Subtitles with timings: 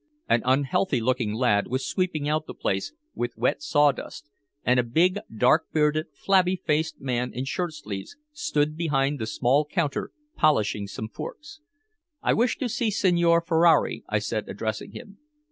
[0.27, 4.25] An unhealthy looking lad was sweeping out the place with wet saw dust,
[4.63, 9.63] and a big, dark bearded, flabby faced man in shirt sleeves stood behind the small
[9.63, 11.61] counter polishing some forks.
[12.23, 15.19] "I wish to see Signor Ferrari," I said, addressing him.